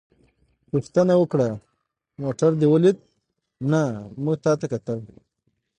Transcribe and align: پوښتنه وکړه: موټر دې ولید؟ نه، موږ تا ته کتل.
پوښتنه 0.71 1.13
وکړه: 1.17 1.49
موټر 2.21 2.51
دې 2.59 2.67
ولید؟ 2.69 2.97
نه، 3.71 3.83
موږ 4.23 4.37
تا 4.45 4.53
ته 4.59 4.65
کتل. 4.73 4.99